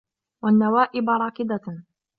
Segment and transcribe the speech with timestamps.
[0.43, 1.83] وَالنَّوَائِبَ رَاكِضَةٌ